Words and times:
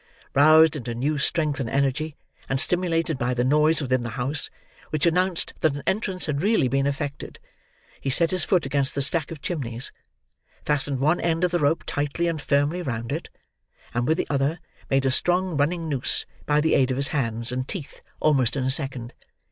Roused 0.33 0.75
into 0.75 0.95
new 0.95 1.19
strength 1.19 1.59
and 1.59 1.69
energy, 1.69 2.15
and 2.49 2.59
stimulated 2.59 3.19
by 3.19 3.35
the 3.35 3.43
noise 3.43 3.81
within 3.83 4.01
the 4.01 4.09
house 4.17 4.49
which 4.89 5.05
announced 5.05 5.53
that 5.59 5.75
an 5.75 5.83
entrance 5.85 6.25
had 6.25 6.41
really 6.41 6.67
been 6.67 6.87
effected, 6.87 7.37
he 7.99 8.09
set 8.09 8.31
his 8.31 8.43
foot 8.43 8.65
against 8.65 8.95
the 8.95 9.03
stack 9.03 9.29
of 9.29 9.43
chimneys, 9.43 9.91
fastened 10.65 10.99
one 11.01 11.21
end 11.21 11.43
of 11.43 11.51
the 11.51 11.59
rope 11.59 11.83
tightly 11.85 12.27
and 12.27 12.41
firmly 12.41 12.81
round 12.81 13.11
it, 13.11 13.29
and 13.93 14.07
with 14.07 14.17
the 14.17 14.25
other 14.27 14.57
made 14.89 15.05
a 15.05 15.11
strong 15.11 15.55
running 15.55 15.87
noose 15.87 16.25
by 16.47 16.59
the 16.59 16.73
aid 16.73 16.89
of 16.89 16.97
his 16.97 17.09
hands 17.09 17.51
and 17.51 17.67
teeth 17.67 18.01
almost 18.19 18.55
in 18.57 18.63
a 18.63 18.71
second. 18.71 19.13